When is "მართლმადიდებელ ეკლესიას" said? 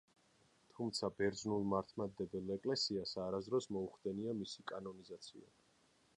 1.73-3.13